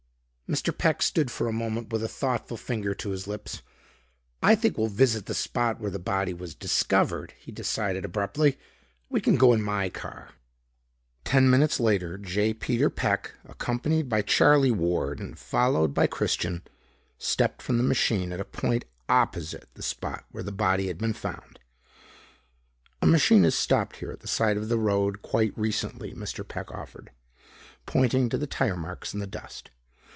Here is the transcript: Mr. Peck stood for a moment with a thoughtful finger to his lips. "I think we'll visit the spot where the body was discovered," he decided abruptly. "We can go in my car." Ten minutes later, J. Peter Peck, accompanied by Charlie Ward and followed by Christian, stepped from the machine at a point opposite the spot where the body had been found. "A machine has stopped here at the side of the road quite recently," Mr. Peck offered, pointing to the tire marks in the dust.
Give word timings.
Mr. 0.51 0.77
Peck 0.77 1.01
stood 1.01 1.31
for 1.31 1.47
a 1.47 1.53
moment 1.53 1.93
with 1.93 2.03
a 2.03 2.09
thoughtful 2.09 2.57
finger 2.57 2.93
to 2.93 3.11
his 3.11 3.25
lips. 3.25 3.61
"I 4.43 4.53
think 4.53 4.77
we'll 4.77 4.87
visit 4.89 5.25
the 5.25 5.33
spot 5.33 5.79
where 5.79 5.91
the 5.91 5.97
body 5.97 6.33
was 6.33 6.55
discovered," 6.55 7.33
he 7.39 7.53
decided 7.53 8.03
abruptly. 8.03 8.59
"We 9.07 9.21
can 9.21 9.37
go 9.37 9.53
in 9.53 9.61
my 9.61 9.87
car." 9.89 10.31
Ten 11.23 11.49
minutes 11.49 11.79
later, 11.79 12.17
J. 12.17 12.53
Peter 12.53 12.89
Peck, 12.89 13.31
accompanied 13.45 14.09
by 14.09 14.23
Charlie 14.23 14.71
Ward 14.73 15.21
and 15.21 15.39
followed 15.39 15.93
by 15.93 16.05
Christian, 16.07 16.63
stepped 17.17 17.61
from 17.61 17.77
the 17.77 17.83
machine 17.85 18.33
at 18.33 18.41
a 18.41 18.43
point 18.43 18.83
opposite 19.07 19.69
the 19.75 19.81
spot 19.81 20.25
where 20.31 20.43
the 20.43 20.51
body 20.51 20.87
had 20.87 20.97
been 20.97 21.13
found. 21.13 21.59
"A 23.01 23.05
machine 23.07 23.45
has 23.45 23.55
stopped 23.55 23.95
here 23.95 24.11
at 24.11 24.19
the 24.19 24.27
side 24.27 24.57
of 24.57 24.67
the 24.67 24.77
road 24.77 25.21
quite 25.21 25.57
recently," 25.57 26.13
Mr. 26.13 26.45
Peck 26.45 26.69
offered, 26.73 27.09
pointing 27.85 28.27
to 28.27 28.37
the 28.37 28.47
tire 28.47 28.75
marks 28.75 29.13
in 29.13 29.21
the 29.21 29.25
dust. 29.27 29.71